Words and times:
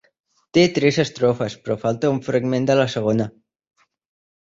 Té 0.57 0.63
tres 0.77 0.97
estrofes 1.03 1.57
però 1.67 1.79
falta 1.85 2.11
un 2.17 2.25
fragment 2.31 2.69
de 2.73 2.81
la 2.83 2.91
segona. 2.99 3.33